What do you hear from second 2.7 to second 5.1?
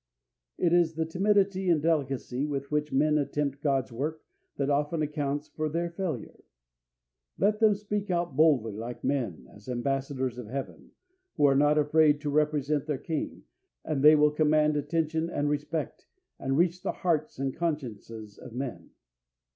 which men attempt God's work that often